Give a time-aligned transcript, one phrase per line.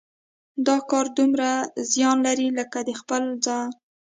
[0.65, 1.49] دا کار دومره
[1.91, 3.67] زیان لري لکه د خپل ځان.